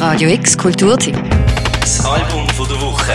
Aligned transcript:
Radio 0.00 0.30
X 0.30 0.56
Kulturteam. 0.56 1.14
Das 1.78 2.02
Album 2.06 2.48
von 2.48 2.66
der 2.66 2.80
Woche. 2.80 3.12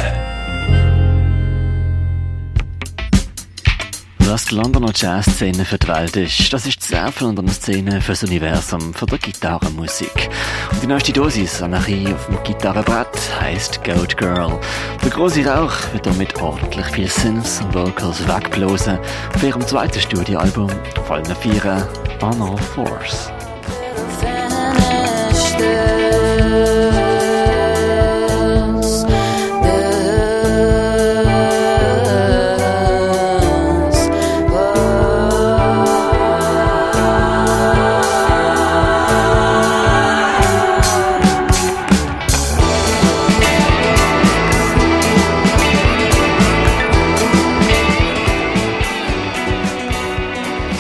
Was 4.20 4.46
die 4.46 4.54
Londoner 4.54 4.92
Jazzszene 4.94 5.66
für 5.66 5.80
die 5.80 5.88
Welt 5.88 6.16
ist, 6.16 6.54
das 6.54 6.68
ist 6.68 6.84
die 6.84 6.94
Surf-Londoner 6.94 7.52
Szene 7.52 8.02
für 8.02 8.12
das 8.12 8.22
Universum 8.22 8.94
für 8.94 9.08
die 9.08 9.18
Gitarrenmusik. 9.18 10.30
Und 10.74 10.84
die 10.84 10.88
neueste 10.88 11.12
Dosis 11.12 11.60
Anarchie 11.64 12.14
auf 12.14 12.28
dem 12.28 12.44
Gitarrenbrett 12.44 13.42
heisst 13.42 13.84
Goat 13.84 14.16
Girl. 14.16 14.60
Der 15.04 15.10
große 15.10 15.44
Rauch 15.44 15.74
wird 15.92 16.06
damit 16.06 16.40
ordentlich 16.40 16.86
viel 16.86 17.10
Synths 17.10 17.62
und 17.62 17.74
Vocals 17.74 18.28
wegblasen 18.28 19.00
auf 19.34 19.42
ihrem 19.42 19.66
zweiten 19.66 20.00
Studioalbum, 20.00 20.70
vor 21.08 21.16
allem 21.16 21.36
vieren 21.36 21.84
On 22.22 22.40
All 22.44 22.60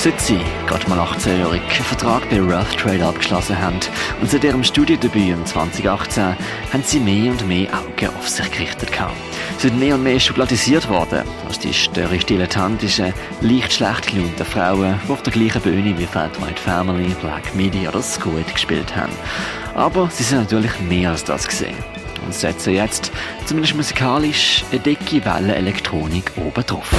Sie, 0.05 0.40
gerade 0.68 0.88
mal 0.88 1.00
18-jährig, 1.00 1.62
einen 1.62 1.84
Vertrag 1.84 2.30
bei 2.30 2.40
Rough 2.40 2.76
Trade 2.76 3.04
abgeschlossen 3.04 3.58
haben 3.59 3.80
und 4.22 4.30
seit 4.30 4.44
ihrem 4.44 4.63
Studiedebüt 4.63 5.30
im 5.30 5.44
2018 5.44 6.23
haben 6.72 6.84
sie 6.84 7.00
mehr 7.00 7.32
und 7.32 7.48
mehr 7.48 7.68
Augen 7.73 8.16
auf 8.16 8.30
sich 8.30 8.49
gerichtet 8.52 8.91
gehabt. 8.91 9.16
Sie 9.57 9.68
sind 9.68 9.79
mehr 9.79 9.96
und 9.96 10.04
mehr 10.04 10.20
schubladisiert 10.20 10.88
worden 10.90 11.24
als 11.48 11.57
die 11.57 11.74
störrisch 11.74 12.24
dilettantischen, 12.24 13.16
leicht 13.41 13.74
schlecht 13.74 14.05
gelaunten 14.05 14.46
Frauen, 14.46 14.99
die 15.07 15.12
auf 15.12 15.24
der 15.24 15.34
gleichen 15.34 15.62
Bühne 15.63 15.98
wie 15.98 16.05
Fat 16.05 16.40
White 16.40 16.62
Family, 16.62 17.16
Black 17.22 17.55
Midi 17.55 17.88
oder 17.88 18.04
Squid 18.04 18.54
gespielt 18.54 18.96
haben. 18.96 19.13
Aber 19.74 20.12
sie 20.12 20.24
sind 20.24 20.38
natürlich 20.38 20.79
mehr 20.82 21.10
als 21.10 21.24
das 21.24 21.48
gesehen 21.48 21.77
und 22.24 22.34
setzen 22.34 22.74
jetzt, 22.74 23.12
zumindest 23.48 23.76
musikalisch, 23.76 24.63
eine 24.72 24.82
dicke 24.82 25.26
Welle 25.26 25.55
Elektronik 25.55 26.32
oben 26.38 26.63
drauf. 26.63 26.94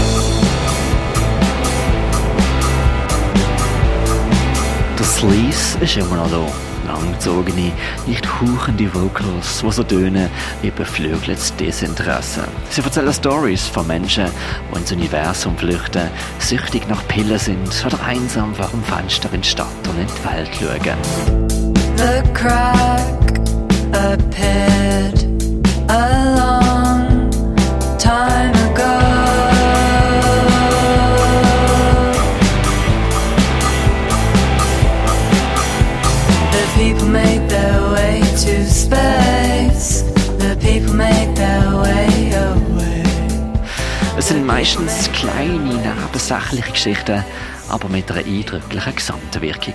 Sleaze 5.06 5.78
ist 5.80 5.96
immer 5.96 6.16
noch 6.16 6.30
da. 6.30 6.46
Langgezogene, 6.86 7.72
nicht 8.06 8.26
hauchende 8.40 8.92
Vocals, 8.94 9.62
die 9.62 9.72
so 9.72 9.82
tönen 9.82 10.30
wie 10.62 10.70
beflügeltes 10.70 11.54
Desinteresse. 11.56 12.44
Sie 12.70 12.80
erzählen 12.80 13.12
Stories 13.12 13.66
von 13.66 13.86
Menschen, 13.86 14.27
die 14.72 14.78
ins 14.78 14.92
Universum 14.92 15.56
flüchten, 15.56 16.08
süchtig 16.38 16.88
nach 16.88 17.06
Pillen 17.08 17.38
sind 17.38 17.84
oder 17.84 18.00
einsam 18.04 18.54
vor 18.54 18.68
dem 18.68 18.84
Fenster 18.84 19.28
in 19.32 19.40
die 19.40 19.48
Stadt 19.48 19.66
und 19.88 20.00
in 20.00 20.06
die 20.06 20.24
Welt 20.24 20.50
schauen. 20.54 20.98
The 21.96 22.32
crack 22.32 23.40
meistens 44.47 45.11
kleine, 45.12 45.58
nebensächliche 45.58 46.70
Geschichten, 46.70 47.24
aber 47.68 47.89
mit 47.89 48.11
einer 48.11 48.24
eindrücklichen 48.24 48.95
Gesamtwirkung. 48.95 49.74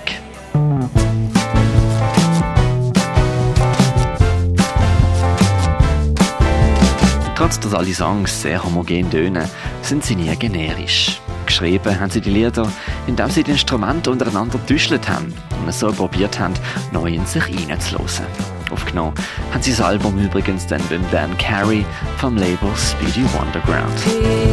Trotz 7.36 7.60
dass 7.60 7.74
alle 7.74 7.94
Songs 7.94 8.42
sehr 8.42 8.64
homogen 8.64 9.10
tönen, 9.10 9.50
sind 9.82 10.06
sie 10.06 10.16
nie 10.16 10.36
generisch. 10.38 11.20
Geschrieben 11.52 12.00
haben 12.00 12.10
sie 12.10 12.22
die 12.22 12.30
Lieder, 12.30 12.66
indem 13.08 13.30
sie 13.30 13.44
die 13.44 13.52
Instrumente 13.52 14.10
untereinander 14.10 14.58
getuschelt 14.58 15.10
haben 15.10 15.34
und 15.66 15.74
so 15.74 15.92
probiert 15.92 16.40
haben, 16.40 16.54
neu 16.94 17.08
in 17.08 17.26
sich 17.26 17.44
hineinzulassen. 17.44 18.26
Aufgenommen 18.72 19.14
haben 19.52 19.62
sie 19.62 19.72
das 19.72 19.82
Album 19.82 20.18
übrigens 20.18 20.66
dann 20.66 20.82
beim 20.90 21.04
Dan 21.12 21.38
Carey 21.38 21.86
vom 22.20 22.38
Label 22.38 22.70
Speedy 22.78 23.26
Wonderground. 23.34 24.00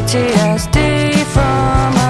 PTSD 0.08 1.12
from 1.32 2.07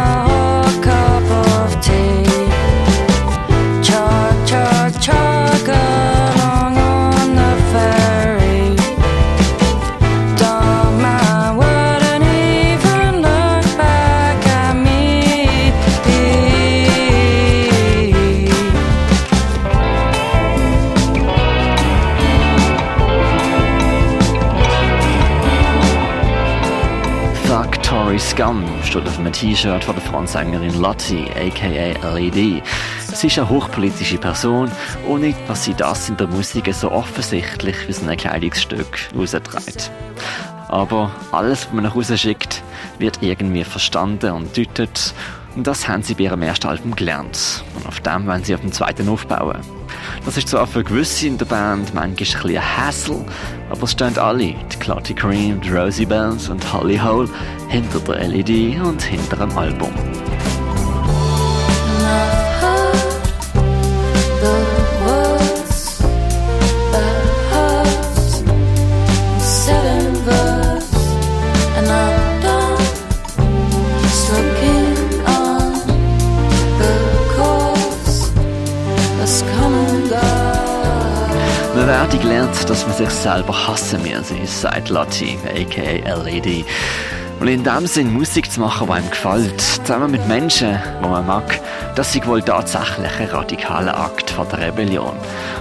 Tory 28.19 28.31
Scum 28.31 28.65
steht 28.83 29.07
auf 29.07 29.19
einem 29.21 29.33
T-Shirt 29.33 29.85
von 29.85 29.95
der 29.95 30.03
Frontsängerin 30.03 30.81
Lottie, 30.81 31.27
aka 31.37 32.15
LED. 32.17 32.65
Sie 33.15 33.27
ist 33.29 33.39
eine 33.39 33.49
hochpolitische 33.49 34.19
Person, 34.19 34.73
ohne 35.07 35.37
dass 35.47 35.65
sie 35.65 35.75
das 35.75 36.09
in 36.09 36.17
der 36.17 36.27
Musik 36.27 36.73
so 36.75 36.91
offensichtlich 36.91 37.77
wie 37.87 37.93
so 37.93 38.09
ein 38.09 38.17
Kleidungsstück 38.17 38.99
rausträgt. 39.17 39.93
Aber 40.67 41.13
alles, 41.31 41.67
was 41.67 41.73
man 41.73 41.85
nach 41.85 41.95
Hause 41.95 42.19
schickt, 42.19 42.65
wird 42.99 43.23
irgendwie 43.23 43.63
verstanden 43.63 44.33
und 44.33 44.57
deutet. 44.57 45.15
Und 45.55 45.69
das 45.69 45.87
haben 45.87 46.03
sie 46.03 46.15
bei 46.15 46.25
ihrem 46.25 46.43
ersten 46.43 46.67
Album 46.67 46.97
gelernt. 46.97 47.63
Und 47.77 47.87
auf 47.87 48.01
dem 48.01 48.27
wollen 48.27 48.43
sie 48.43 48.55
auf 48.55 48.63
dem 48.63 48.73
zweiten 48.73 49.09
aufbauen. 49.09 49.78
Das 50.25 50.37
ist 50.37 50.49
zwar 50.49 50.67
für 50.67 50.85
gewisse 50.85 51.27
in 51.27 51.39
der 51.39 51.47
Band 51.47 51.95
manchmal 51.95 52.05
ein 52.05 52.15
bisschen 52.15 52.61
Hassel, 52.61 53.25
aber 53.71 53.83
es 53.83 53.93
stehen 53.93 54.17
alle, 54.19 54.55
die 54.55 54.77
Clotty 54.79 55.15
Cream, 55.15 55.61
die 55.61 55.71
Rosie 55.71 56.07
Bells 56.07 56.49
und 56.49 56.73
Holly 56.73 56.99
Hole, 56.99 57.29
hinter 57.69 58.01
der 58.01 58.29
LED 58.29 58.81
und 58.81 59.03
hinter 59.03 59.37
dem 59.37 59.57
Album. 59.57 59.93
Werde 81.89 82.19
gelernt, 82.19 82.69
dass 82.69 82.87
man 82.87 82.95
sich 82.95 83.09
selber 83.09 83.67
hassen 83.67 84.03
muss, 84.03 84.61
sagt 84.61 84.91
Lottie, 84.91 85.39
aka 85.47 86.23
LED. 86.23 86.67
Und 87.41 87.49
in 87.49 87.65
dem 87.65 87.87
Sinn 87.87 88.13
Musik 88.13 88.53
zu 88.53 88.61
machen, 88.61 88.89
die 88.89 88.93
einem 88.93 89.09
gefällt, 89.09 89.59
zusammen 89.59 90.11
mit 90.11 90.29
Menschen, 90.29 90.79
die 91.03 91.09
man 91.09 91.27
mag, 91.27 91.59
das 91.95 92.15
ist 92.15 92.27
wohl 92.27 92.43
tatsächlich 92.43 93.11
ein 93.19 93.29
radikaler 93.29 93.99
Akt 93.99 94.29
von 94.29 94.47
der 94.51 94.67
Rebellion. 94.67 95.15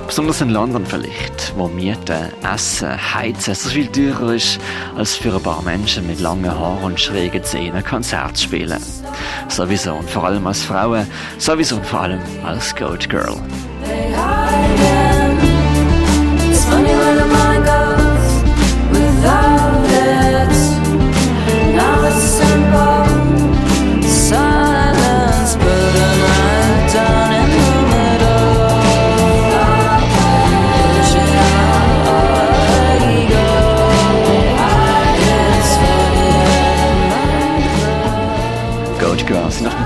Besonders 0.05 0.41
in 0.41 0.49
London 0.49 0.85
vielleicht, 0.85 1.53
wo 1.55 1.69
Mieten, 1.69 2.27
Essen, 2.53 2.91
Heizen 3.13 3.55
so 3.55 3.69
viel 3.69 3.87
teurer 3.87 4.33
ist, 4.33 4.59
als 4.97 5.15
für 5.15 5.33
ein 5.33 5.41
paar 5.41 5.61
Menschen 5.61 6.07
mit 6.07 6.19
langen 6.19 6.51
Haaren 6.51 6.83
und 6.83 6.99
schrägen 6.99 7.41
Zähnen 7.41 7.85
Konzert 7.85 8.37
spielen. 8.37 8.83
Sowieso 9.47 9.93
und 9.93 10.09
vor 10.09 10.25
allem 10.25 10.45
als 10.45 10.61
Frauen, 10.61 11.07
sowieso 11.37 11.77
und 11.77 11.85
vor 11.85 12.01
allem 12.01 12.21
als 12.43 12.75
Goat 12.75 13.09
Girl. 13.09 13.37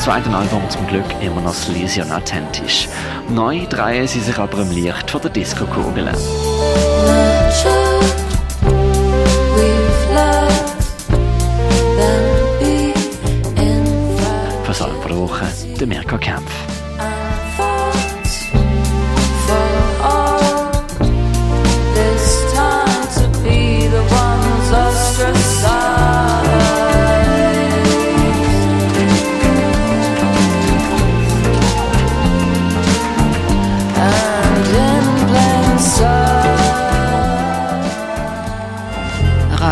zweiten 0.01 0.33
Album 0.33 0.68
zum 0.68 0.88
Glück 0.88 1.06
immer 1.21 1.42
noch 1.42 1.53
sleazy 1.53 2.01
und 2.01 2.12
authentisch. 2.12 2.88
Neu 3.30 3.68
drehen 3.68 4.07
sie 4.07 4.19
sich 4.19 4.36
aber 4.39 4.57
im 4.57 4.71
Licht 4.71 5.12
von 5.12 5.21
der 5.21 5.30
Disco-Kugel. 5.30 6.09
Für 14.63 15.18
Woche, 15.18 15.45
der 15.80 15.88
Mirko 15.88 16.18
Kempf. 16.18 16.71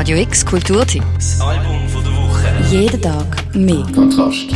Radio 0.10 0.24
X 0.24 0.44
Kulturteam. 0.44 1.04
Das 1.14 1.40
Album 1.40 1.88
von 1.88 2.04
der 2.04 2.14
Woche. 2.14 2.48
Jeden 2.72 3.00
Tag 3.00 3.46
mehr. 3.54 3.86
Kontrast. 3.94 4.48